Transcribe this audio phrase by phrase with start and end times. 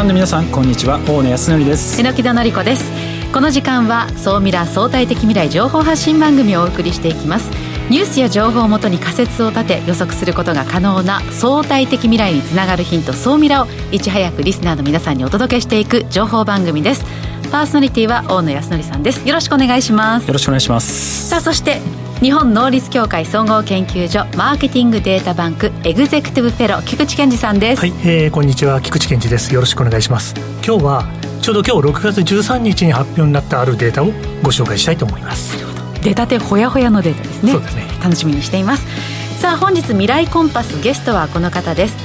[0.00, 0.98] リスナーの皆さんこんにちは。
[1.00, 2.00] 大野康則です。
[2.00, 2.90] 榎戸紀子です。
[3.34, 7.50] この時間は総ミラ相対的未来情報発信番組をお送りしていきます。
[7.90, 17.04] ニュースや情報をもとに仮説を立て予測することが可能な相対的未来につながるヒント総ミラをいち早くリスナーの皆さんにお届けしていく情報番組です。
[17.52, 19.28] パーソナリティは大野康則さんです。
[19.28, 20.26] よろしくお願いします。
[20.26, 21.28] よろしくお願いします。
[21.28, 21.82] さあそして
[22.20, 27.80] 日本能率協会総合研究所マーケティングデータバンクエグゼクティブフェロ菊池健二さんです。
[27.80, 29.54] はい、えー、こんにちは菊池健二です。
[29.54, 30.34] よろしくお願いします。
[30.62, 31.08] 今日は
[31.40, 34.08] ちょうど今日6月13日に発表になったあるデータを
[34.42, 35.56] ご紹介したいと思います。
[35.56, 37.52] なるほど出たてほやほやのデータですね。
[37.52, 37.86] そうですね。
[38.04, 38.84] 楽しみにしています。
[39.40, 41.96] さあ本日未来コンパスゲストはこの方です。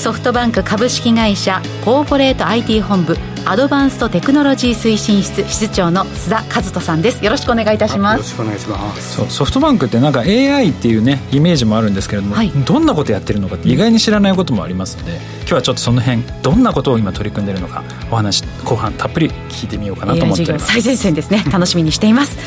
[0.00, 3.16] ソフトバンク株式会社コーポレート IT 本部
[3.50, 7.24] アドバンストテクノロジー推進室室長の須田和人さんです。
[7.24, 8.16] よろしくお願いいたします。
[8.18, 9.28] よろしくお願いします。
[9.28, 20.66] ソフトバンクってなんか AI っていうねイメージもあるんですけれども、はい、どんなことやってるのかって意外に知らないこともありますので今日はちょっとその辺どんなことを今取り組んでいるのかお話後半たっぷり聞いてみようかなと思っております。
[20.66, 21.42] 最前線ですね。
[21.50, 22.38] 楽しみにしています。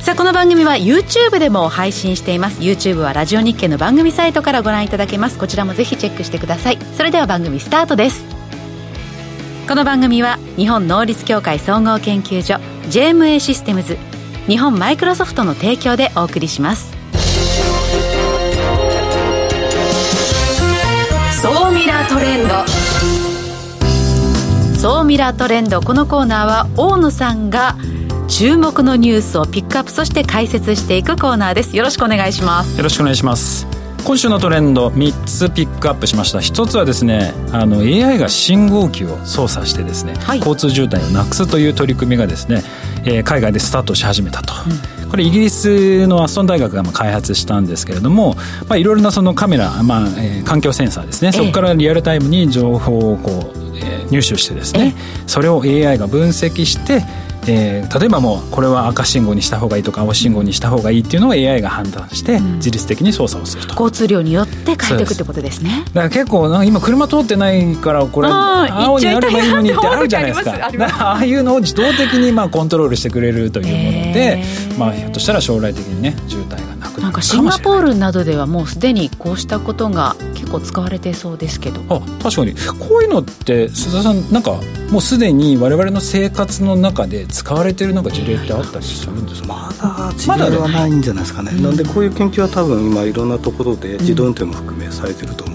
[0.00, 2.60] さあこの番組は YouTube でも配信しています。
[2.60, 5.36] YouTube はラジオ日経の番組サイトからご覧いただけます。
[5.36, 6.78] こちらもぜひチェックしてください。
[6.96, 8.33] それでは番組スタートです
[9.66, 12.56] この番組は日本能率協会総合研究所
[12.90, 13.96] JMA システムズ
[14.46, 16.92] 日本マイクロソフトの提供でお送りします。
[21.40, 22.54] 総ミラートレンド。
[24.78, 27.74] 総ミラートレンドこのコーナーは大野さんが
[28.28, 31.74] 注目のニュースをピックアップそして解説していくコーナーです。
[31.74, 32.76] よろしくお願いします。
[32.76, 36.38] よろしくお願いします今週のトレンド3つピックアップしました。
[36.38, 42.62] 一つはですねあの AI が信号機を操作してですね、はい、交通渋滞をなくすという取り組みがですね、
[43.04, 44.52] えー、海外でスタートし始めたと、
[45.02, 48.34] うん、これイギリスのアストン大学が開発したんですけれども、
[48.68, 54.94] まあ、いろいろなそのカメラ、まあえー、環境センサーですね、そこからリアルタイムに情報をこう、えー、入手してですね、
[55.26, 57.02] それを AI が分析して
[57.46, 65.84] えー、例えばもうこれは赤信号にした方がいいとか青信号にした方がいいっていうのを AI が判断して自律的に操作をすると、交通量によって変えていくってことですね。
[65.88, 70.70] だから結構今車通ってないからこれ青になればいいのにってあるじゃないですか。
[71.10, 74.42] ああいうのを自動的にまあコントロールしてくれるというもので、
[74.78, 81.80] まあ、ひょっとしたら将来的にね渋滞がなくなんかシンガポールなどではもうすでにこうしたことが結構使われてそうですけど。
[81.88, 82.54] あ確かに。
[82.78, 84.58] こういうのって須田さんなんか
[84.90, 89.48] もうすでに我々の生活の中で使われてるなんか事例ってあったりするんですか？
[89.48, 95.53] まだ事例はないんじゃないですかね、ね、なんでこういう研究は多分今いろんなところで自動運転も含めされてると思う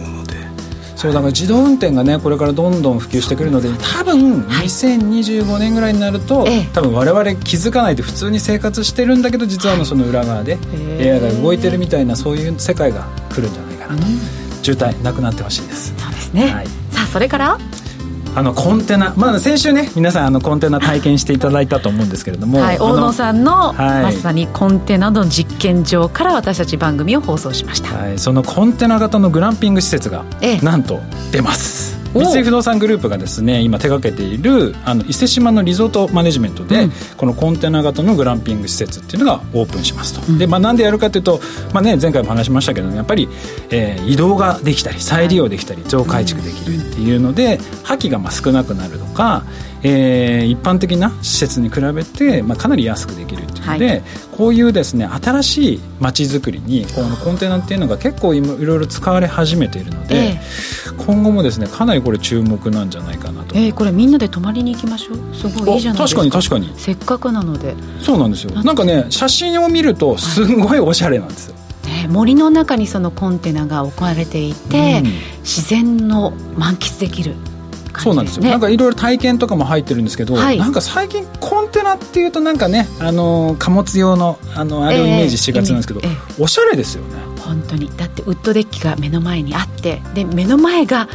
[1.00, 10.58] そうだから自動運転がねこれからどんどん普及してくるので多分2025年ぐらいになると、はい、多分我々気づかないで普通に生活してるんだけど実はその裏側で
[11.00, 14.20] AI が動いてるみたいなそういう世界が来るんじゃないかなと、うん、
[14.62, 15.98] 渋滞なくなってほしいです。
[15.98, 17.58] そうですね、はい、さあそれから？
[18.36, 31.00] あのコンテナ、まあ、先週ね皆さんあのコンテナ体験していただいたと思うんですけれども、はい、大野さんの、はい、まさにコンテナの実験場から私たち番組を放送しました、はい、そのコンテナ型のグランピング施設が、ええ、なんと
[31.32, 41.40] 出ます三井不動産グループがですね今手掛けているあの伊勢志摩のリゾートマネジメントで、うん、このコンテナ型のグランピング施設っていうのがオープンしますと、うん、で、まあ、なんでやるかというと、
[41.74, 43.30] まあね、前回も話しましたけど、やっぱり、
[43.70, 49.44] えー、移動ができたり再利用できたり増改築できるっていうので、破棄がまあ少なくなるとか、
[49.84, 54.04] えー、一般的な施設に比べて、まあ、かなり安くできるっていうので、はい、
[54.36, 63.56] こういうですね新しい街づくりにこのコンテナっていうのが結構いろいろ使われ始めているので、えー、今後もですねかなりこれ注目なんじゃないかなと。
[63.56, 65.36] えー、これみんなで泊まりに行きましょう。
[65.36, 66.22] すごいいいじゃないですか。
[66.22, 66.74] 確かに確かに。
[66.78, 67.76] せっかくなので。
[68.02, 68.52] そうなんですよ。
[68.62, 68.84] なんか。
[68.90, 75.12] ね写真を見るとすごいおしゃれなんですよ、ね、森の中にそのコンテナが置かれていて、うん、
[75.42, 77.36] 自然の満喫できる
[77.98, 87.16] そうなんですよ、なんかいろいろ体験とかも入ってるんですけど、はい、なんか最近コンテナっていうとなんかねあの貨物用のあのあれをイメージしがちなんですけど、えーえー、おしゃれですよね。
[87.40, 87.90] 本当に。
[87.98, 91.10] だってウッドデッキが目の前にあってで目の前が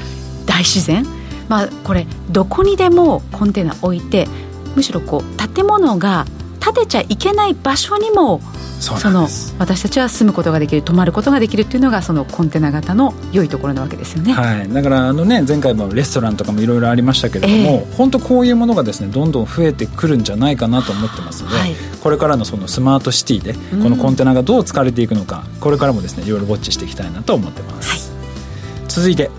[0.46, 1.06] 大自然。
[1.48, 4.28] まあこれどこにでもコンテナ置いて
[4.74, 6.26] むしろこう建物が
[6.60, 8.40] 建てちゃいけない場所にも
[8.84, 9.28] その
[9.58, 29.30] 私たちは住むことができる泊まることができるっていうのがそのコンテナ型の良いところなわけですよね、はい、だからあの、ね、前回もレストランとかもいろいろありましたけれども、えー、本当こういうものがですねどんどん増えてくるんじゃないかなと思ってますので、はい、これからのそのスマートシティでこのコンテナがどう使われていくのか、うん、これからもですねいろいろウォッチしていきたいなと思ってます、はい、続いて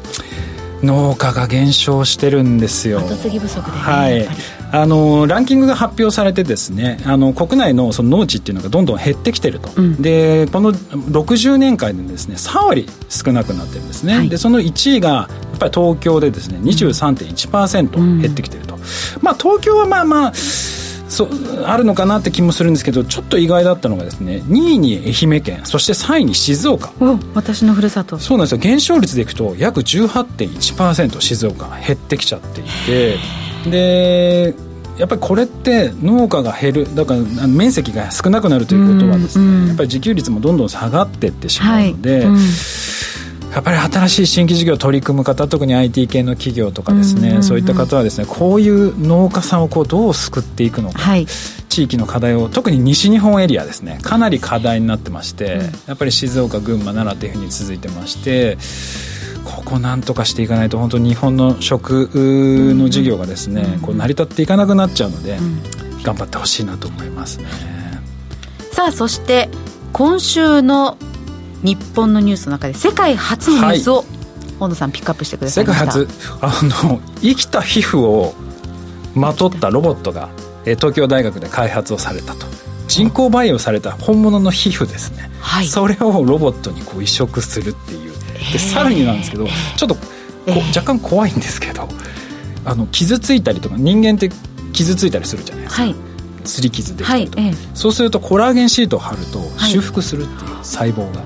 [0.84, 3.00] 農家が減少してるんですよ。
[3.00, 4.28] はい
[4.72, 18.82] あのランキングが発表されてですねあの国内のその農地っていうのがどんどん減ってきてると、うん、でこの60年間でですね3割少なくなってるんですね、はい、でその1位がやっぱり東京でですね23.1%減ってきてると、うん、
[19.22, 21.30] まあ東京はまあまあそ
[21.66, 26.92] あるのかなって気もするんですけどちょっと意外だったのがですね2位に愛媛県そして3位に静岡。
[27.34, 28.18] 私のふるさと。
[28.18, 28.58] そうなんですよ。
[28.58, 33.18] 減少率でいくと約18.1%静岡が減ってきちゃっていて
[33.70, 34.54] で
[34.98, 42.38] やっぱりこれって農家が減るだから面積が少なくなるということはですね、うんうん、やっぱり自給率もどんどん下がっていってしまうので、はいうん。
[43.56, 58.58] やっぱり新しい新規事業を取り組む方特に IT 系の企業とかですね、そういった方はですねこういう農家さんをこうどう救っていくのか、はい、地域の課題を特に西日本エリアですねかなり課題になってまして、うん、やっぱり静岡群馬奈良というふうに続いてまして
[59.46, 62.10] ここなんとかしていかないと本当に日本の食
[62.76, 67.46] の事業がですね、こう成り立っていかなくなっちゃうので、うん、頑張ってほしいなと思いますね。
[68.72, 69.50] さあそして
[69.94, 70.98] 今週の
[71.64, 74.06] 日本のニュースの中で世界初のニュースを、はい、
[74.60, 76.08] 本野さんピックアップしてください世界初
[76.42, 78.34] あの生きた皮膚を
[79.14, 80.30] まとったロボットが
[80.66, 82.46] 東京大学で開発をされたと。
[82.88, 88.05] 人工培養された本物の皮膚ですね、はい、それをロボットにこう移植するっていう
[88.52, 89.48] でさらになんですけど
[89.78, 89.98] ちょっと
[90.76, 91.88] 若干怖いんですけど
[92.66, 94.30] あの傷ついたりとか人間って
[94.74, 95.96] 傷ついたりするじゃないですか、はい、
[96.44, 101.22] 擦り傷できたりとか、はい、そうするとコラーゲンシートを貼ると修復するっていう細胞が、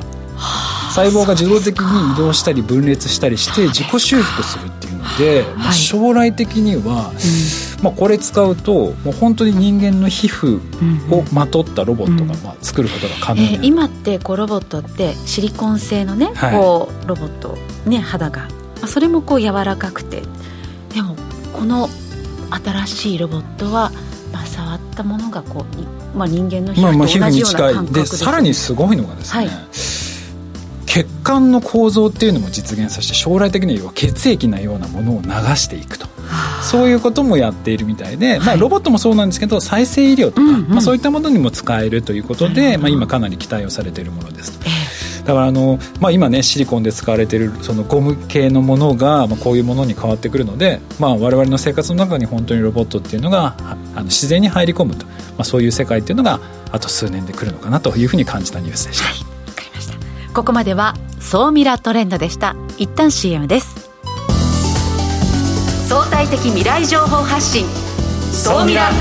[0.94, 7.14] 細胞が自動的に移動したり分裂したりして自己修復するっていうので、まあ、将来的には、
[7.82, 10.60] まあ、これ使うともう本当に人間の皮膚
[11.14, 18.48] をまとったロボットがまあ作ることが可能になる、えー、今ってこうロボットってシリコン製のね、はい、こうロボット、ね、肌が、ま
[18.84, 20.24] あ、それもこう柔らかくて。
[20.94, 21.16] でも
[21.54, 21.90] この
[22.50, 23.92] 新しいロボットは、
[24.34, 25.66] まあ、触ったものがこ
[26.14, 29.58] う、まあ、人間の皮膚と同じような感覚で,、でさらにすごいのがですね、はい
[30.90, 36.08] 血管の構造っていうのも実現させて将来的には血液のようなものを流していくと
[36.62, 44.60] そういうこともやっているみたいで、まあ、ロボットもそうなんですけど再生医療とか、まあ、そういったものにも使えるということで、まあ、今かなり期待をされているものです。
[45.26, 56.40] だからあの、まあ、今ねシリコンで使われているそのゴム系のものが、まあ、こういうものに変わってくるので、まあ、我々の生活の中に本当にロボットっていうのがあの自然に入り込むと、まあ、そういう世界っていうのが
[56.72, 59.06] あと数年で来るのかなというふうに感じたニュースでした。
[59.06, 59.40] はい
[60.34, 62.56] ここまでは総ミラトレンドでした。
[62.78, 63.89] 一旦 CM です
[65.90, 67.66] 相対的未来情報発信。
[68.32, 68.92] 総ミラ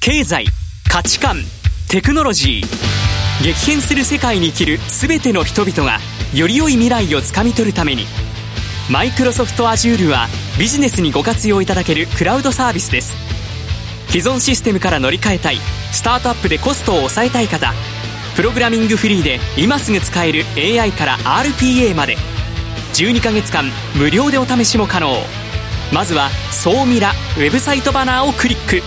[0.00, 0.46] 経済
[0.88, 1.36] 価値観
[1.90, 3.44] テクノロジー。
[3.44, 5.98] 激変する世界に生きる全ての人々が
[6.32, 8.06] より良い未来をつかみ取るために。
[8.90, 10.28] マイクロソフト Azure は
[10.58, 13.14] ビジネスにご活用いただけるクラウドサービスです。
[14.08, 15.58] 既存システムから乗り換えたい。
[15.92, 17.74] スタートアップでコストを抑えたい方。
[18.38, 22.16] プログラミングフリーで今すぐ使える AI から RPA まで
[22.94, 23.64] 12ヶ月間
[23.96, 25.08] 無料でお試しも可能
[25.92, 28.76] まずは「総ミラ」ウェブサイトバナーをクリック「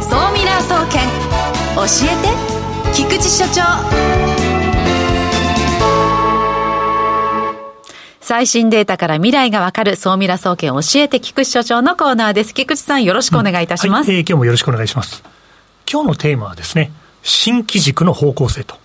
[0.00, 1.08] 総ミラー総研
[1.74, 2.28] 教えて
[2.94, 3.62] 菊池所長」
[8.20, 12.54] 最新データから未来がわかる総ミラ総研教えて菊池所長のコーナーです。
[12.54, 14.06] 菊池さんよろしくお願いいたします。
[14.06, 15.39] うんはい、えー、今日もよろしくお願いします。
[15.92, 16.92] 今日のテーマはですね、
[17.24, 18.76] 新機軸の方向性と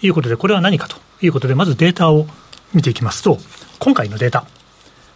[0.00, 2.26] いうことで、これは何かということで、まずデータを
[2.72, 3.38] 見ていきますと、
[3.78, 4.46] 今回のデータ、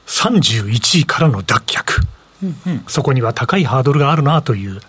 [0.06, 2.02] 31位からの脱却。
[2.42, 4.80] うんうん、そこには高いハードルがあるなという、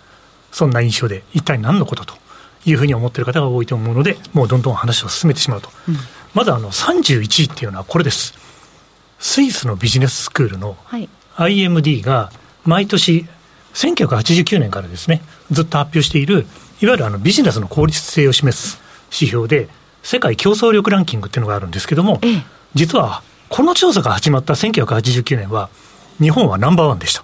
[0.51, 2.15] そんな印象で、一体何のことと
[2.65, 5.69] いうふうに思っている方が多いと思うので、もうどんどん話を進めてしまうと。
[5.87, 5.95] うん、
[6.33, 8.33] まずあの31位っていうのはこれです。
[9.19, 10.75] スイスのビジネススクールの
[11.37, 12.29] IMD が
[12.65, 13.25] 毎年
[13.73, 16.45] 1989年からですね、ずっと発表している、
[16.81, 19.69] いわゆるあのビジネスの効率性を示す指標で、
[20.03, 22.19] 世界競争力ランキングっていうのがあるんですけども、
[22.73, 25.69] 実はこの調査が始まった1989年は、
[26.19, 27.23] 日本はナンバーワンでした。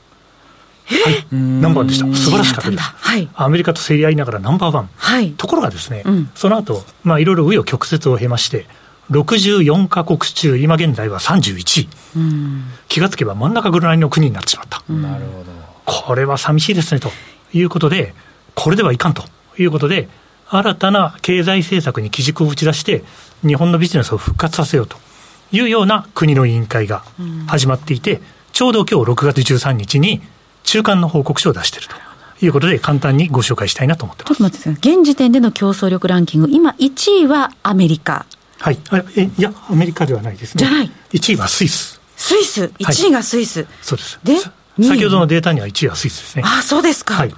[0.89, 2.05] はい、ナンバーワンでした。
[2.15, 2.83] 素晴らしかったです。
[2.83, 4.89] はい、アメリカと競り合いながらナンバーワン。
[4.95, 8.67] はい、ところがですね、うん、その後、まあいろいろ紆余曲折を経まして、
[9.11, 17.09] 64か国中、今現在は31位、うん、気がつけば真ん中ぐらいの国になってしまった、なるほどこれは寂しいですねと
[17.53, 18.13] いうことで、
[18.55, 19.23] これではいかんと
[19.57, 20.09] いうことで、
[20.49, 23.03] 新たな経済政策に基軸を打ち出して、
[23.41, 24.97] 日本のビジネスを復活させようと
[25.53, 27.03] いうような国の委員会が
[27.47, 30.21] 始まっていて、ちょうど今日6月13日に
[30.63, 34.35] 中間の報告書を出しているということで、簡単にご紹介したいなと思ってます。
[34.35, 34.95] ちょっと待ってください。
[34.95, 38.25] 現時点での競争力ランキング、今1位はアメリカ。
[38.59, 38.79] はい。
[38.89, 40.59] あえ、いや、アメリカではないですね。
[40.59, 40.91] じゃない。
[41.11, 42.01] 1位はスイス。
[42.17, 43.59] スイス ?1 位がスイス。
[43.59, 44.19] はい、そうです。
[44.23, 44.37] で、
[44.81, 46.43] 先ほどのデータには1位はスイスですね。
[46.45, 47.15] あ、そうですか。
[47.15, 47.33] はい。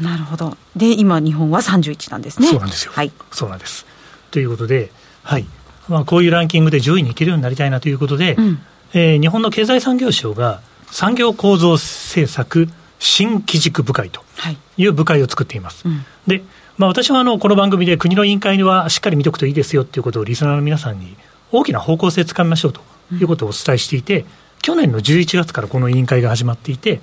[0.00, 0.56] なるほど。
[0.76, 2.48] で、今、日本は31なんですね。
[2.48, 2.92] そうなんですよ。
[2.94, 3.12] はい。
[3.30, 3.86] そうなんです。
[4.30, 4.90] ということで、
[5.22, 5.46] はい。
[5.88, 8.58] まあ、こういうランキングで上位に行けるようになりたいなということで、うん、
[8.94, 12.68] えー、日本の経済産業省が産業構造政策
[12.98, 14.22] 新基軸部会と
[14.76, 15.86] いう部会を作っています。
[15.88, 16.42] はいうん、で、
[16.78, 21.16] まあ、私はあのこの番組で国の委員会にはしっかり見ておくといいですよということをリスナーの皆さんに
[21.50, 22.80] 大きな方向性つかみましょうと
[23.12, 24.26] いうことをお伝えしていて、うん、
[24.62, 27.00] 去年の11月からこの委員会が始まっていて、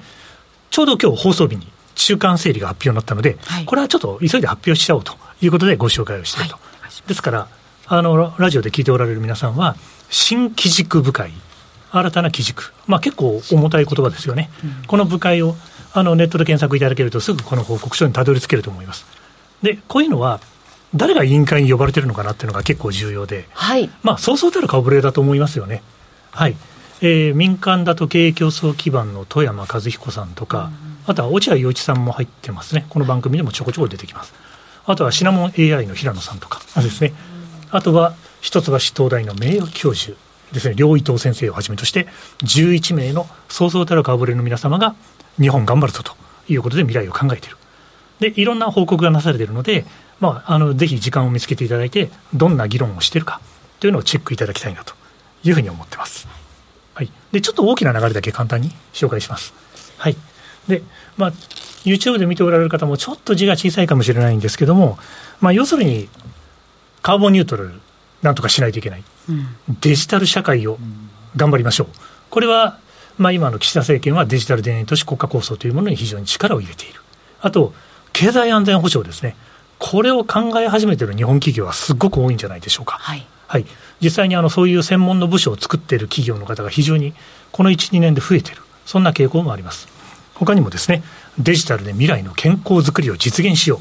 [0.71, 6.55] ちょうど今日放送日に中間整理が発表になったので、はい、これはちょっと急いで発表しちゃおうということでご紹介をしていると。
[6.55, 7.47] はい、ですから
[7.91, 9.75] あの、ラジオで聞いておられる皆さんは、
[10.11, 11.31] 新基軸部会、
[11.91, 15.55] 新たな基軸、まあ、結構重たい言葉ですよね、うん、この部会を
[15.93, 19.07] あのネットで検索いただけると、すぐこの報告書にたどり着けると思います。
[19.63, 20.39] で、こういうのは、
[20.95, 25.81] 誰が委員会に呼ばれてるのかなっていうのが結構重要で、はい、まあ、そうそうたる顔ぶれだと思いますよね。
[26.31, 26.55] はい
[27.01, 30.71] えー、民間だと経営競争基盤の富山和彦さんとか、
[31.05, 34.33] あとは落合陽一さんも入ってますね、この番組でもちょこちょこ出てきます。
[34.85, 37.13] あとはシナモン AI の平野さんとかですね、
[37.71, 40.17] あとは一橋東大の名誉教授
[40.51, 42.07] ですね、両伊藤先生をはじめとして、
[42.43, 44.95] 11名のそうそうたる顔ぶれの皆様が、
[45.39, 46.13] 日本頑張るぞと
[46.47, 47.57] いうことで未来を考えている。
[48.19, 49.85] で、いろんな報告がなされているので、
[50.19, 53.39] まあ、あの、ぜひ時間を見つけていただいて、どんな議論をしているか
[53.79, 54.93] というのをチェックいただきたいなと
[55.43, 56.27] いうふうに思ってます。
[57.31, 57.41] はい。
[57.41, 59.53] で、ちょっと大きな流れだけ簡単に紹介します。
[59.98, 60.15] はい。
[60.67, 60.83] で、
[61.17, 61.31] まあ、
[61.83, 64.98] YouTube で見ておられる方もちょっと字が小さいかもしれないんですけども、
[65.39, 66.09] まあ、要するに、
[67.01, 67.74] カーボンニュートラル、
[68.21, 69.03] なんとかしないといけない。
[69.29, 69.48] うん、
[69.81, 70.77] デジタル社会を
[71.36, 71.88] 頑張りましょう。
[72.29, 72.79] これは、
[73.17, 77.01] まあ、今の岸田政権はデジタル田園都市国家構想というものに非常に力を入れている。
[77.41, 77.74] あと、
[78.13, 79.36] 経済安全保障ですね。
[79.77, 82.98] これを考え始めている日本企業はすごく多いんじゃないでしょうか。
[83.00, 83.25] はい。
[83.49, 83.65] はい、
[83.99, 87.15] 実際にあのそういう専門の部署を作っている企業の方が非常に
[87.51, 88.61] この1、2年で増えている。
[88.85, 89.87] そんな傾向もあります。
[90.35, 91.01] 他にもですね、
[91.39, 93.79] デジタルで未来の健康づくりを実現しよう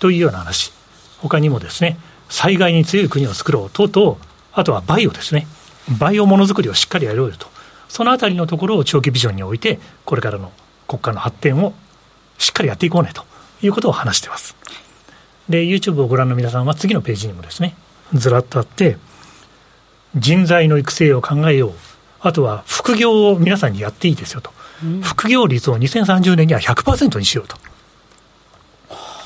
[0.00, 0.72] というような話。
[1.18, 1.98] 他にもですね、
[2.30, 4.16] 災害に強い国を作ろう等々、
[4.54, 5.46] あとはバイオですね。
[5.98, 7.46] バイオものづくりをしっかりやろうよと。
[7.90, 10.50] そのあたりのところを長期ビジョンにおいて、これからの
[10.88, 11.74] 国家の発展を
[12.38, 13.24] しっかりやっていこうねと
[13.62, 14.56] いうことを話してます。
[15.50, 17.76] で、YouTube をご覧の皆さんは次のページにもですね、
[18.14, 18.96] ずらっとあって、
[20.16, 21.72] 人材の育成を考えよう。
[22.20, 24.50] あとは副業を皆さんにやっていいですよと。
[24.84, 27.56] うん、副業率を2030年には100%にしようと。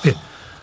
[0.03, 0.14] で、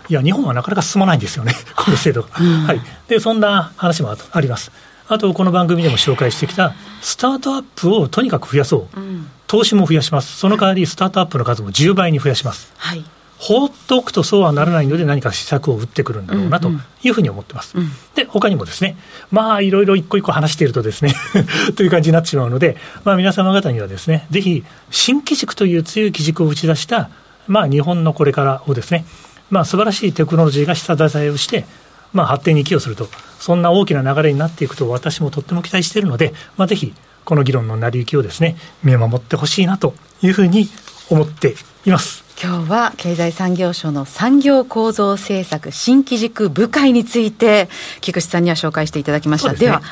[0.10, 2.30] いや、日本はなかなか進まないんですよね、 この制度が。
[2.40, 2.82] うん、はい。
[3.08, 4.72] で、そんな話もあります。
[5.08, 9.00] あと、この番組でも紹介してきた、スタートアップをとにかく増やそう。
[9.00, 10.38] うん、投資も増やします。
[10.38, 12.72] その代わり、スタートアップの数も10倍に増やします。
[12.78, 13.04] はい。
[13.42, 16.70] 放っておくとそうはならないので、何か施策を打ってくるんだろうなと
[17.02, 17.76] いうふうに思ってます。
[17.76, 18.98] うんうん、で、他にもですね、
[19.32, 21.16] まあ、いろいろ一個一個話しているとですね
[21.76, 27.10] という感じになってしまうので、まあ、皆様方にはですね、ぜひ、新機軸という強い基軸を打ち出した、
[27.48, 29.06] まあ、日本のこれからをですね、
[29.50, 31.66] まあ、素晴らしいテクノロジーが下支えをして、
[32.14, 36.94] まあ、発展に寄与すると、そんな大きな流れになっていくと、私もとっても期待しているので、まあ、ぜひ、
[37.26, 40.70] この議論の成り行きをですね、見守ってほしいなというふうに
[41.12, 42.24] 思っています。
[42.44, 47.70] 今日は経済産業省の産業構造政策新機軸部会について
[48.02, 49.54] 菊池さんには紹介していただきました。
[49.54, 49.84] で、ね,、は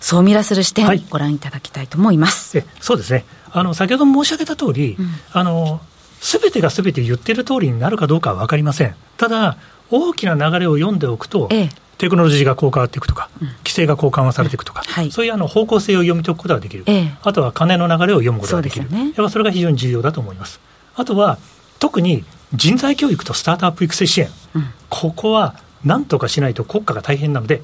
[0.00, 2.64] そうミラする視点、はい、ご覧いただきたいと思います。
[2.80, 3.26] そうですね。
[3.50, 5.80] あの先ほど申し上げた通り、うん、あの
[6.20, 8.94] すべてがすべて言ってる通りになるかどうかは分かりません。
[9.18, 9.58] ただ
[9.90, 11.68] 大きな流れを読んでおくと、ええ、
[11.98, 20.60] テクノロジーがこう変わっていくとか、うん、規制がこう緩和されていくとか、はい、そういうあの方向性を読み解くことができる、え、あとは金の流れを読むことができる、ね、やっぱそれが非常に重要だと思います。
[20.98, 21.38] あとは
[21.78, 22.24] 特に
[22.54, 27.62] 人材教育とスタートアップ育成支援、うん、ここはなんとかしないと国家が大変なので、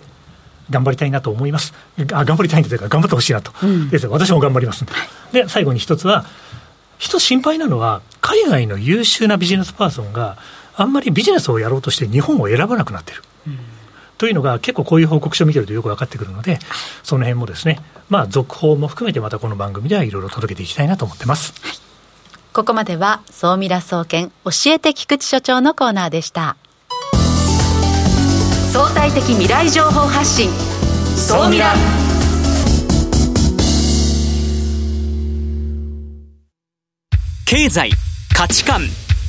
[0.71, 1.75] 頑張りたいなと思います。
[2.13, 4.87] あ頑張りたいんですが、頑張ってほしいなと、うん、です私も頑張ります。
[5.33, 6.25] で、最後に一つは、
[6.99, 10.39] 一つ心配なのは、海外の優秀なビジネスパーソンが
[10.77, 13.23] あんまりビジネスをやろうとして日本を選ばなくなってる。
[13.49, 13.59] うん、
[14.17, 16.61] というのが結構こういう報告書を見てるとよく分かってくるので、
[17.03, 21.53] その辺もですね、まあ続報も含めてまたこの番組ではいろいろ届けていきたいなと思ってます。
[21.63, 21.84] はい
[22.55, 26.57] ここまでは、総ミラ総研教えて菊池所長のコーナーでした。
[28.73, 30.51] 相対的未来情報発信、
[31.17, 31.75] 総ミラ。
[37.45, 37.91] 経済、
[38.33, 38.83] 価値観、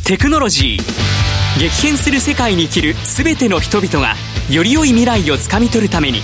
[0.06, 1.60] テクノロジー。
[1.60, 4.14] 激変する世界に生きる全ての人々が、
[4.52, 6.22] より良い未来をつかみ取るために、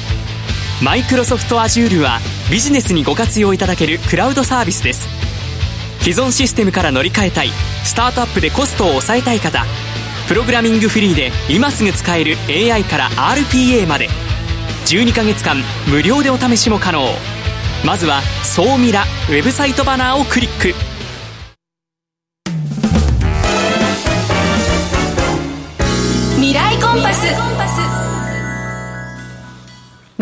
[0.84, 2.20] マイクロソフト Azure は
[2.52, 5.21] ビジネスにご活用いただけるクラウドサービスです。
[6.02, 7.50] 既存システムから乗り換えたい。
[7.84, 9.66] スタートアップでコストを抑えたい方。
[10.28, 14.10] プログラミングフリーで今すぐ使える AI から RPA まで。
[14.88, 17.08] 12ヶ月間無料でお試しも可能。
[17.86, 20.74] まずは「総ミラ」ウェブサイトバナーをクリック。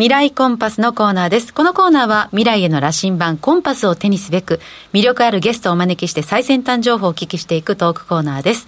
[0.00, 1.52] 未来コンパスのコーナーです。
[1.52, 4.58] このコーナーは未来への羅針盤コンパスを手にすべく
[4.94, 8.66] 魅力あるゲストをお招きして最先端情報をお聞きしていくトークコーナーです。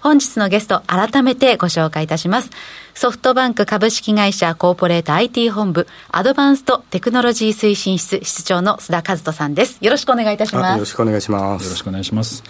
[0.00, 2.50] 本日のゲスト改めてご紹介いたします。
[2.94, 9.78] ソフトバンク株式会社コーポレート IT 本部アドバンストテクノロジー推進室室長の須田和人さんです。
[9.80, 10.74] よろしくお願いいたします。
[10.74, 11.64] よろしくお願いします。
[11.64, 12.44] よろしくお願いします。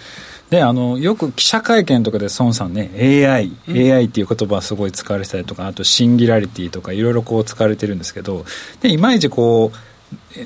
[0.49, 8.45] であのよく記者会見とかで孫さんね AI、うん、AI っていう言葉はすごい使われてたりとかあとシンギュラリティとかいろいろこう使われてるんですけど
[8.81, 9.77] でいまいちこう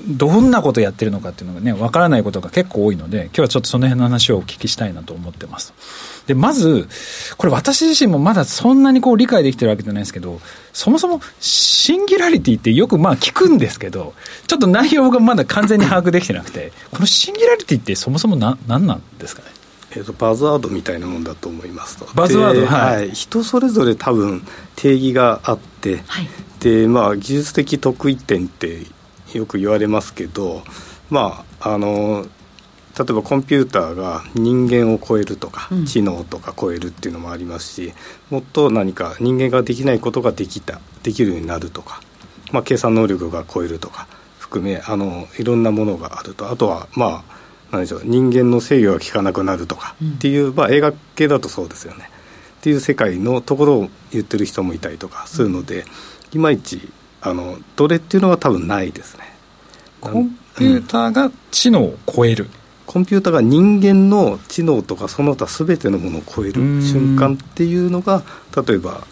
[0.10, 5.74] どんなことやってるのかっていうのがねわからないことが結構多いので今日はちょっとその辺の話をお聞きしたいなと思ってます。
[6.28, 6.88] でまず
[7.38, 10.40] これ私自身もまだそんなにこう理解できてるわけじゃないですけど
[10.72, 14.14] そもそもシンギュラリティってよくまあ聞くんですけど
[14.48, 19.63] ちょっと内容がまだ完全に把握できてなくてこのシンギュラリティってそもそも何なんですかね？
[19.96, 22.08] えーと、バズワードみたいなもんだと思いますと。
[22.16, 24.44] バズワード、はい、はい、人それぞれ多分
[24.76, 26.28] 定義があって、はい、
[26.60, 28.82] でまあ技術的得意点って
[29.34, 30.64] よく言われますけど
[31.10, 32.26] まああの
[32.98, 37.94] 例えばコンピューターが人間を超えるとか、うん、知能とか超えるっていうのもありますし
[38.30, 42.02] もっと何か人間ができないことができたできるようになるとか、
[42.52, 44.08] まあ、計算能力が超えるとか
[44.38, 46.50] 含めあのいろんなものがあると。
[46.52, 47.43] あとはまあ
[47.74, 52.08] 何でしょう人間の制御が効かなくなるとかっていう、うん、まあ、映画系だとそうですよね。
[52.60, 55.84] っていう世界のところを言ってる人もいたりとかするので、
[56.34, 56.88] いまいち
[57.20, 59.24] あのどれっていうのは多分ないですね。
[60.00, 62.52] コンピューターが知能を超える、うん、
[62.86, 66.54] コンピューターが人間の知能とかその他全てのものを超える
[66.84, 68.22] 瞬間っていうのが
[68.56, 69.08] 例えば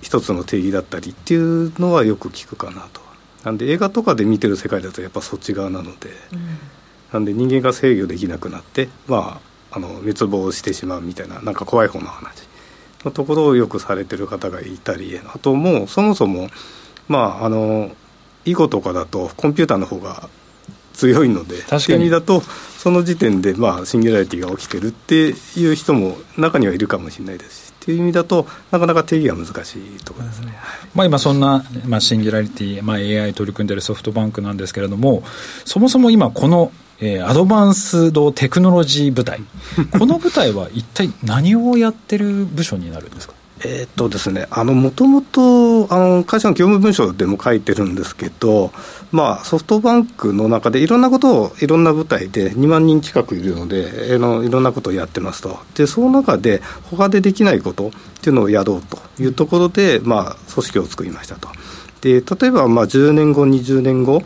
[0.00, 3.02] 一つの定義だったりっていうのはよく聞くかなと。
[3.44, 6.73] なんで映画とかで見てる世界だとやっぱそっち側なので、うん
[7.14, 12.44] なんで人間が制御できなくなってまああの滅亡してしまうみたいななんか怖い方の話。
[13.04, 16.48] のところをよくされてる方がいたりあともうそもそも
[17.06, 17.90] まああの
[18.46, 20.30] 囲碁とかだとコンピューターの方が
[20.94, 22.08] 強いので確かに。
[22.08, 30.26] だとその時点でまあシンギュラリティが起きてるっていう人も中にはいるかもしれないですしっていう意味だとなかなか定義が難しいところ。
[30.26, 30.54] ですね、
[30.94, 35.22] まあ、今そんな、まあ、シンギュラリティ、まあ、AI 取り組んでるソフトバンクなんですけれども
[35.66, 39.40] そもそも今このえー、アドバンスドテクノロジー部隊。
[39.98, 43.34] この部隊は一体何をやってる部署になるんですか？
[43.66, 48.72] えっとですね、あのもともとあの会社の業務文書でも書いてるんですけど、
[49.10, 55.58] まあ、ソフトバンクの中でいろんなことをいろんな部隊で2万人近くいるのであのいろんなことをやってますと。
[55.76, 61.48] でその中で他でできないことっていうのをやろうというところで、まあ、組織を作りましたと。
[62.02, 64.22] で例えばまあ10年後20年後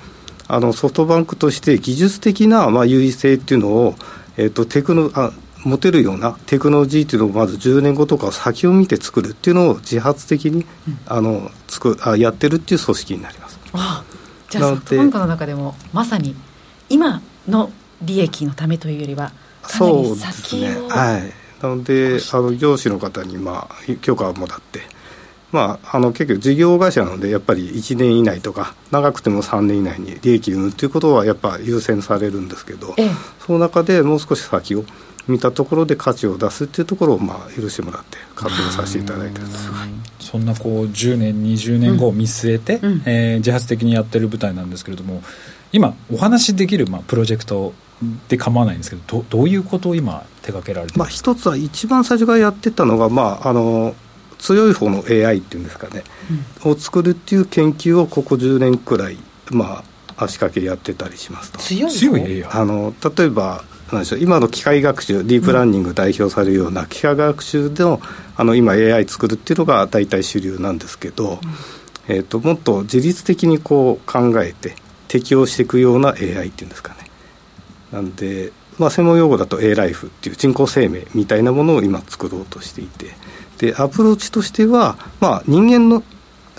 [0.49, 3.95] あのソフトバンクとして技術的なまあ優位性っていうのを、
[4.37, 5.33] えーと、テクノあ
[5.65, 13.59] 持てるようなテクノロジーっていうのをまず10年後とか先を見て作るっていうのを自発的に、うん、あのつくあやってるっていう組織になります。
[13.75, 14.05] あ
[14.49, 16.35] じゃあソフトバンクの中でもまさに
[16.89, 19.33] 今の利益のためというよりは
[19.63, 21.33] かなり先を、ね、はい。
[21.61, 24.81] なのであの上司の方にまあ許可をもらって
[25.51, 34.85] まあ、あの結局事業会社なのでやっぱり1年以内とか長くても3年以内に利益を生むということはやっぱ優先されるんですけど、ええ、その中でもう少し先を
[35.27, 39.71] 見たところで価値を出すっていうところをまあ許してもらって活動させていただいてるんです
[40.21, 45.23] そんなこう10年20年後を見据えて、うん、えー、自発的にやってる舞台なんですけれども
[45.73, 47.75] 今お話しできるまあプロジェクト
[48.29, 53.95] で構わないんですけどどどういうことを今手掛けられてまあ、一つは一番最初からやってたのが、まあ、あの
[54.39, 56.05] 強い方の AI っていうんですかね、
[56.65, 59.19] うん、を作るっていう研究をここ10年くらい、
[59.51, 59.83] ま
[60.17, 61.59] あ、足掛けやってたりしますと。
[61.59, 68.01] 強い AI あの例えばなんでしょう今の機械学習ディープラーニング代表されるような機械学習の
[68.37, 71.41] あの今 AI 作るっていうのが大体主流なんですけど、
[72.09, 74.77] うん、えーと、もっと自律的にこう考えて
[75.09, 77.11] 適応していくような AI っていうんですかね。
[77.93, 83.07] なんで、まあ、専門用語だと A ライフっていう人工生命みたいなものを今作ろうとしていて
[83.59, 86.03] でアプローチとしては、まあ、人間の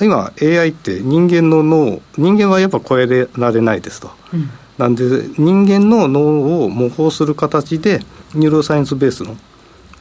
[0.01, 5.03] 今 AI って人間の脳人間はやっぱ超えられないですと、うん、なんで
[5.37, 7.99] 人間の脳を模倣する形で
[8.33, 9.35] neuroscience ベースの、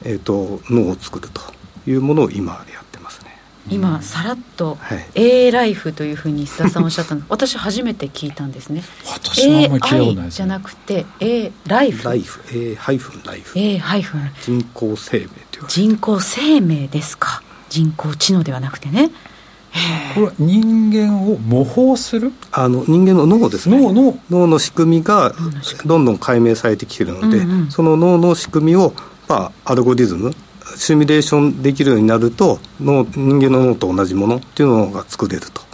[0.04, 1.40] えーと、脳を作ると
[1.90, 2.77] いうものを今や
[3.70, 4.78] 今さらっと
[5.14, 7.22] A ライフというふうに須田さんおっしゃったの。
[7.30, 8.82] 私初めて聞いたんですね。
[9.06, 12.04] 私もあんまり聞いたないです、じゃなくて A ライフ。
[12.04, 17.42] ライフ A ハイフンライフ A ハイフン人工生命という人工生命ですか。
[17.68, 19.10] 人工知能ではなくてね。
[20.14, 22.32] これ人間を模倣する？
[22.52, 23.78] あの人間の脳ですね。
[23.78, 25.34] 脳の脳の仕組みが
[25.84, 28.94] どんどん解明されてきているので、うんうん、その脳の仕組みを、
[29.28, 30.34] まあ、アルゴリズム
[30.78, 35.68] シミュレーションできるようになると脳人間の脳と同じものっていうのが作れると。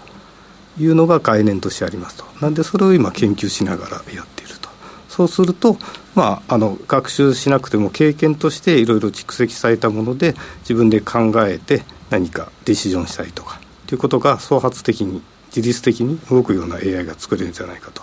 [0.76, 2.24] いうのが概念としてありますと。
[2.40, 4.68] なんでそれを今研究しながらやっていると。
[5.08, 5.76] そうすると、
[6.16, 15.22] まあ、あの学習しなくても経験としていろいろ蓄積されたもので自分で考えて何かディシジョンしたりとかということが創発的に
[15.54, 18.02] 自律的に動くような AI が作れるんじゃないかと。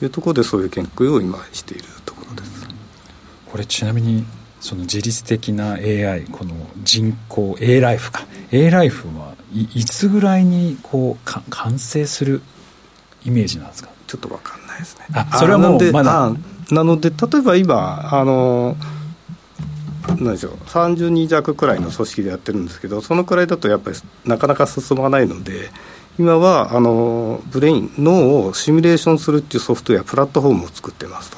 [0.00, 2.66] いうところでそういう研究を今しているところです。
[3.46, 4.24] これちなみに
[4.62, 8.24] その自律的な AI この人工 A ライフか。
[8.52, 12.40] A ライフはいいつぐらいにこうか完成する
[13.24, 13.90] イメージなんですか？
[14.06, 15.06] ちょっと分かんないですね。
[15.14, 16.32] あそれはもうまだ。
[16.70, 18.76] なので例えば今あの
[20.06, 25.70] なんでしょう30人弱くらいの組織でやってるんですけどそのくらいだとやっぱりなかなか進まないので
[26.18, 31.36] 今はあのブレイン脳をシミュレーションするっていうソフトウェアプラットフォームを作ってますと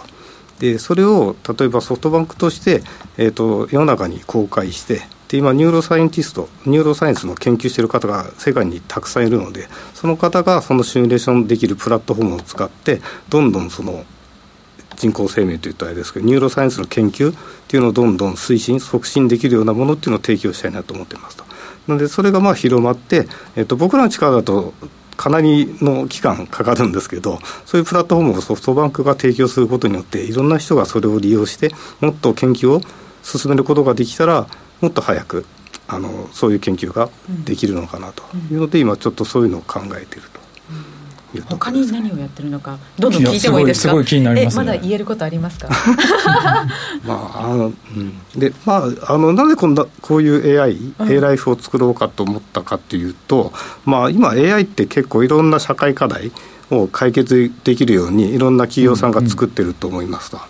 [0.64, 2.83] でそれを例えばソフトバンクとして、
[3.18, 14.07] えーと、世の中に公開してで今 neuroscientist neuroscience の研究している方が世界にたくさんいるのでその方がそのシミュレーションできるプラットフォームを使ってどんどんその
[14.96, 17.37] 人工生命といったあれですけど neuroscience の研究っ
[17.68, 21.44] ていうのをどんどん推進促進できるようなものっていうのを提供したいなと思ってますと。
[21.88, 24.72] なのでそれがまあ広まって、えっと、僕らの力だと
[25.16, 32.81] かなりの期間かかるんですけどそういうプラットフォームをソフトバンクが提供することによっていろんな人がそれを利用してもっと研究を
[33.22, 34.46] 進めることができたら
[34.81, 35.46] もっと早く
[35.87, 37.11] あのそういう研究が
[37.44, 40.40] できるのかなというので、今ちょっとそういうのを考えていると。
[41.42, 43.88] 他に何をやってるのかどんどん聞いてもいいですか？
[43.90, 45.68] すごい気になります、ね、まだ言えることありますか？
[47.06, 53.52] まああの、うん、でまああのなぜこんなこういう AI、うん、A ライフを作ろうかと思ったかというと
[53.84, 56.32] まあ今 AI って結構いろんな社会課題
[56.70, 60.36] を解決できるようにいろんな企業さんが作ってると思いますと。
[60.38, 60.48] うんうん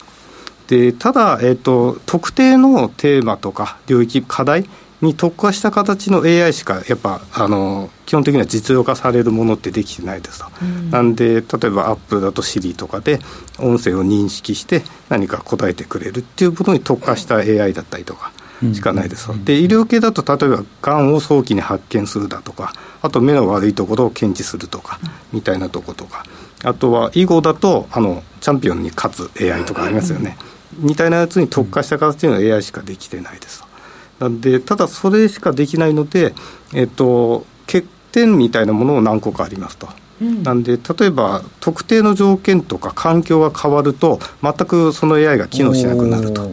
[0.67, 4.65] でただ、えーと特定のテーマとか領域課題
[5.05, 13.21] に特化した形の AI しかやっぱあの基本的には実用化されるものってできてないですと、うん、なんで例えばアップルだと Siri とかで
[13.59, 18.33] 音声を認識して何か答えてくれるっていうものに特化した AI だったりとか
[18.73, 24.99] しかないですと、うん、で医療系だと例えばがんを早期に発見するだとかあと目の悪いところを検知するとか
[25.33, 26.25] みたいなとことか。
[26.67, 30.39] あとは囲碁だとあのチャンピオンに勝つ AI とかありますよね、
[30.79, 33.74] みたいなやつに特化した形の AI しかできてないですと。
[34.19, 36.35] なんでただそれしかできないので、
[36.73, 39.89] えっと、欠点みたいなものを何個かありますと。
[40.23, 46.53] うん、なんで例えば特定の条件とか環境が変わると全くその AI が機能しなくなると。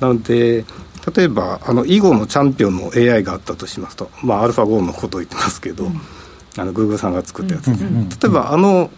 [0.00, 0.64] なので
[1.16, 6.00] 例えばあの囲碁のチャンピオンの AI があったとしますと、まあ、アルファ5のことを言ってますけど、うん、
[6.56, 7.70] あのグーグルさんが作ったやつ。
[7.70, 8.90] です、ね、例えばあの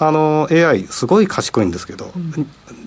[0.00, 2.32] あの AI すごい賢いんですけど、うん、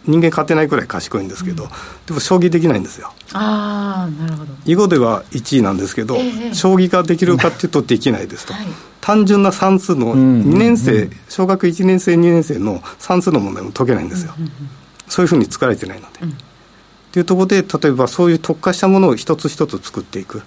[0.06, 1.69] 人間勝てないくらい賢いんですけど、うん、
[2.06, 3.12] でも将棋できないんですよ。
[3.34, 4.54] ああなるほど。
[4.65, 8.67] 囲碁では1位なんですけど、えー、将棋ができるかっていうとできないですと、はい、
[9.02, 14.34] 単純な算数の2年生、うん、小学1年生2年生の算数の問題も解けないんですよ、
[15.08, 16.28] そういうふうに作られてないので、っ
[17.12, 20.43] ていうところで例えばそういう特化したものを一つ一つ作っていく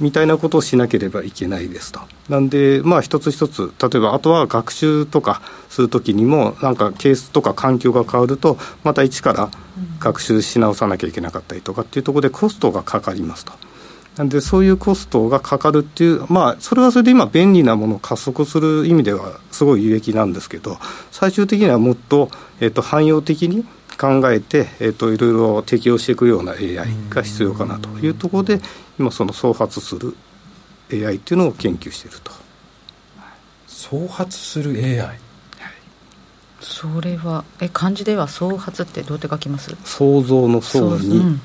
[0.00, 2.00] みたいなことをしなければいけないですと。
[2.28, 9.50] なんで、まあ、一つ一つ、例えば、あとは学習とかするときにも、なんかケースとか環境が変わると、また一から
[10.00, 13.52] 学習し直さなきゃいけなかったりとかっていうところで、コストがかかりますと。
[14.16, 20.78] なんで、そういうコストがかかるっていう、まあ、それはそれで今、便利なものを加速する意味では、すごい有益なんですけど、
[21.10, 23.64] 最終的にはもっと、えっと、汎用的に、
[23.98, 26.76] 考えて、えーと、いろいろ適用していくような AI
[27.08, 28.60] が必要かなというところで
[28.98, 30.14] 今その創発する
[30.92, 32.32] AI っていうのを研究していると。
[33.66, 35.18] 創発する AI、はい、
[36.60, 39.74] それはえ漢字では創発ってどうやって書きます？
[39.84, 41.40] 創造の創に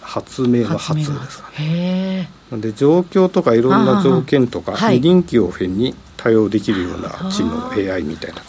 [0.00, 2.56] 発明の発ですへえ。
[2.56, 8.42] で状況とかいろんな条件とか臨機応変に対応できるような知能 AI みたいな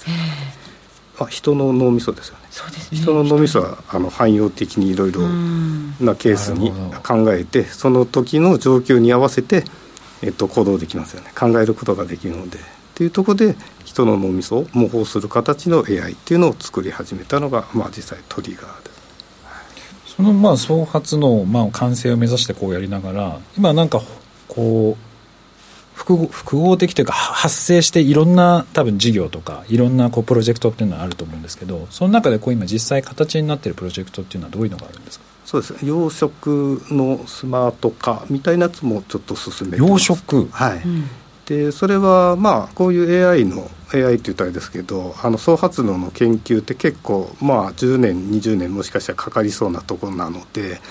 [1.20, 2.44] あ人の脳みそですよね。
[2.52, 2.98] そうですね。
[3.00, 5.22] 人の脳みそはあの汎用的にいろいろ
[6.02, 6.72] なケースに
[7.04, 9.64] 考えてその時の状況に合わせて、
[10.22, 11.32] えっと、行動できますよね。
[11.38, 12.58] 考えることができるので。
[12.58, 18.90] っていうところで人の脳みそを模倣する形の AI っていうのを作り始めたのが、まあ、実際トリガーで。
[18.90, 20.16] す。
[20.16, 24.02] そのまあ創発のまあ完成を目指してこうやりながら今なんか
[24.48, 25.15] こう
[25.96, 35.26] 複合複合的というか発生していろんな多分事業とかいろんなこうプロジェクトっていうのはあると思うんですけどその中でこう今実際形になっているプロジェクトっていうのはどういうのがあるんですか？
[35.46, 35.86] そうです。
[35.86, 40.50] 養殖のスマート化みたいなやつもちょっと進めて養殖？
[40.50, 41.08] はい、うん、
[41.46, 50.82] でそれはまあこういう AI の AI って言ったらあれですけどあの総発動の研究って結構まあ10年20年もしかしたらかかりそうなところなので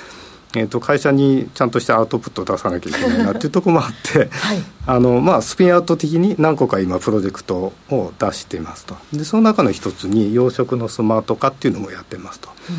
[0.56, 8.96] えー、と会社にちゃんとしたアウトプットを出さなきゃいけないなっていうところもあって、 はい、あのまあ、スピンアウト的に何個か今プロジェクトを出していますと。
[9.12, 12.50] でその中の一つに養殖のスマート化っていうのもやってますと。
[12.70, 12.76] うん。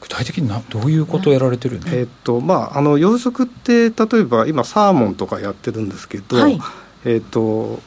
[0.00, 6.60] 具体的になどういうことをやられてるんえー、っとまあ、あの養殖って例えば今サーモンとかやってるんですけど、はい、
[7.04, 7.80] えー、っと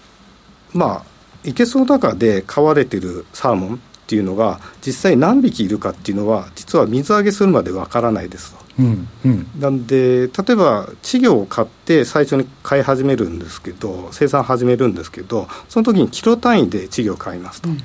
[0.74, 3.78] まあいけそう中で飼われてるサーモンっ
[4.08, 8.60] ていうのが実際何匹いるかっていうのは実は水揚げするまでわからないですと。
[8.80, 17.70] うんうん、なんで例えば稚魚を買って最初に買い始めるんですけど生産始めるんですけどその時にキロ単位で稚魚を買いますと。
[17.70, 17.78] うん、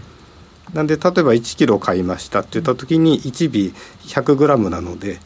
[0.73, 3.75] なんで例えば1キロ買いましたって言った時に1尾
[4.07, 5.19] 100グラムなので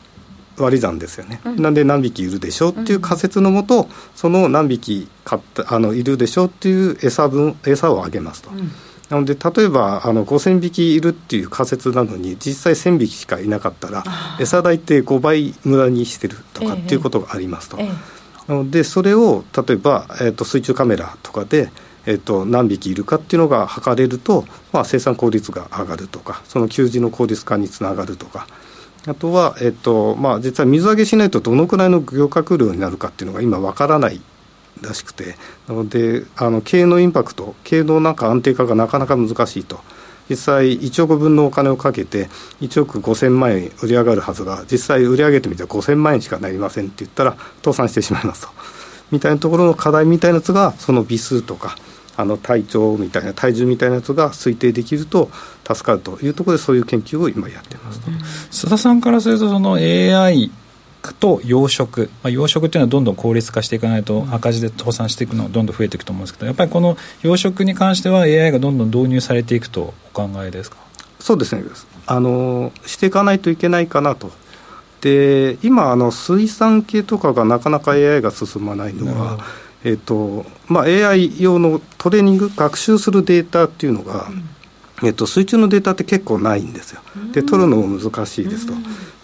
[0.57, 8.51] 割り算ですよね、うん、なんで何匹いるでしょうっていう仮説のもと、その何匹買ったあのいるでしょうっていう餌分餌をあげますと。
[8.51, 8.73] うん
[9.11, 14.05] なので例えばあの5000匹いるっていう仮説なのに実際1000匹しかいなかったら
[14.39, 17.79] 餌代って5倍無駄にしてるとかっていうことがありますと。
[17.79, 18.19] ええ
[18.49, 21.71] なのでそれを例えば、えーと、水中カメラとかで、
[22.07, 28.49] えーと、何匹いるかっていうのが測れると、まあ、生産効率が上がるとかその給仕の効率化につながるとか。
[29.07, 34.21] あとは、えっとまあ、実は水揚げしないとどのくらいの漁獲量になるかっていうのが今わからない
[34.83, 35.37] らしくて。
[35.69, 39.81] なのであの経営のインパクト経営のなんか安定化がなかなか難しいと。
[40.29, 42.29] 実際1億分のお金をかけて
[42.61, 48.53] 1億5000万円売り上がるはずが実際売り上げてみて5000万円しかなりませんって言ったら倒産してしまいますと。
[49.11, 51.77] みたいなところの課題みたいなやつがその微数とか
[52.17, 55.31] あの体長みたいな体重みたいなやつが推定できると
[55.65, 58.11] 助かるというところでそういう研究を今やってますと、
[58.51, 60.51] 須田さんからするとその AI
[61.19, 70.77] と養殖、まあ、養殖っていうのはどんどん効率化していかないと赤字で倒産していくのがどんどん増えていくと思うんですけどやっぱりこの養殖に関しては AI がどんどん導入されていくとお考えですか？
[71.21, 71.65] そうですね。
[72.07, 74.31] あのしていかないといけないかなと。
[75.01, 79.39] で今あの水産系とかがなかなか AI が進まないのは、
[79.85, 84.33] えーとまあ、AI 用のトレーニング学習するデータっていうのが、う
[85.05, 87.01] ん、えーと、水中のデータって結構ないんですよ。
[87.33, 88.73] で取るのも難しいですと。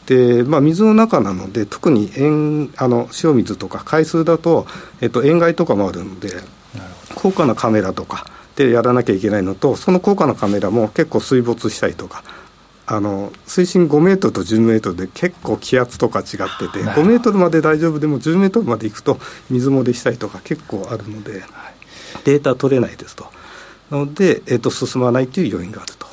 [0.07, 4.67] で、まあ、水の中なので特に塩あの塩水とか海水だと、
[5.01, 6.31] えっと、塩害とかもあるので
[7.15, 12.23] 高価なカメラとかでやらなきゃいけないのとその高価なカメラも結構水没したりとか
[12.87, 21.43] あの水深5メートルと10メートルで結構気圧とか違ってて5メートルまで大丈夫でも10メートルまで行くと水漏れしたりとか結構あるので
[22.25, 23.27] データ取れないですと。
[23.91, 26.07] なので、えっと、進まないという要因があると。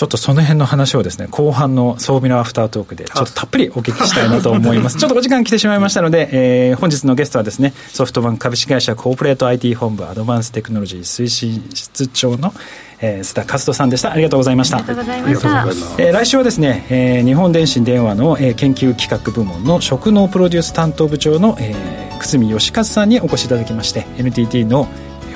[0.00, 4.96] ちょっとその辺の話をですね、後半の装備のアフタートークで、ちょっとたっぷりお聞きしたいなと思います。
[4.98, 12.54] ちょっとお時間来てしまいましたので、えー、本日のゲストはですね、ソフトバンク株式会社コーポレート IT 本部アドバンステクノロジー推進室長の
[13.02, 14.12] えー、須田勝人さんでした。
[14.12, 14.78] ありがとうございました。
[14.78, 15.34] ありがとうございま
[15.72, 16.02] した。
[16.02, 24.86] えー、来週はですね、えー、日本電信電話の、えー、研究企画部門の職能プロデュース担当部長の、えー、久住義和さんにお越しいただきまして NTT の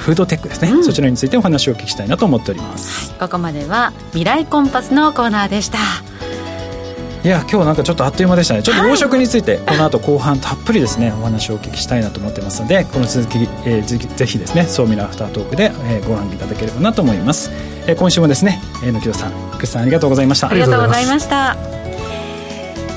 [0.04, 5.78] フードテックですね、うん、そちらについてお話をお聞きしたいなと思っております、はい、ここまでは未来コンパスのコーナーでした。
[5.78, 8.62] いや今日なんかちょっとあっという間でしたね。
[8.62, 17.50] ちょっと養殖についてこの後後半たっぷりですねお話をお聞きしたいなと思ってますのでこの続き、えー、ぜひですね総ミラアフタートークで、えー、ご覧いただければなと思います、
[17.86, 20.50] えー、今週もですね榎木戸さん福士さんありがとうございました。
[20.50, 21.56] ありがとうございました。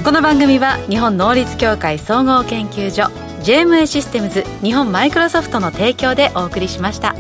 [0.04, 7.16] この番組は日本能率協会総合研究所 JMA システムズ日本マイクロソフトの提供でお送りしました。